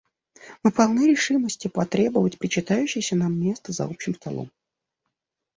[0.63, 4.49] Мы полны решимости потребовать причитающееся нам место за общим столом.